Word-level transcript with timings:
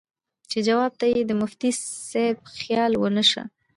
چې 0.49 0.57
جواب 0.67 0.93
ته 0.99 1.05
ئې 1.13 1.21
د 1.25 1.31
مفتي 1.41 1.69
صېب 2.13 2.37
خيال 2.59 2.91
ونۀ 2.97 3.23
شۀ 3.31 3.43